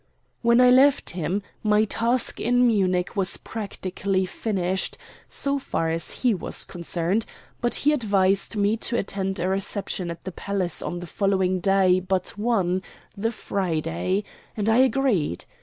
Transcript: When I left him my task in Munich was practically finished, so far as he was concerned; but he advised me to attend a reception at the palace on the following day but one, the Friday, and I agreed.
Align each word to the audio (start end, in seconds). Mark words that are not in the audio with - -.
When 0.41 0.59
I 0.59 0.71
left 0.71 1.11
him 1.11 1.43
my 1.61 1.83
task 1.85 2.39
in 2.39 2.65
Munich 2.65 3.15
was 3.15 3.37
practically 3.37 4.25
finished, 4.25 4.97
so 5.29 5.59
far 5.59 5.91
as 5.91 6.09
he 6.23 6.33
was 6.33 6.63
concerned; 6.63 7.27
but 7.61 7.75
he 7.75 7.93
advised 7.93 8.55
me 8.55 8.77
to 8.77 8.97
attend 8.97 9.39
a 9.39 9.47
reception 9.47 10.09
at 10.09 10.23
the 10.23 10.31
palace 10.31 10.81
on 10.81 11.01
the 11.01 11.05
following 11.05 11.59
day 11.59 11.99
but 11.99 12.29
one, 12.29 12.81
the 13.15 13.31
Friday, 13.31 14.23
and 14.57 14.69
I 14.69 14.77
agreed. 14.77 15.45